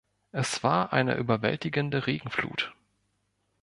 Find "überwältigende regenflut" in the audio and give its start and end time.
1.13-2.73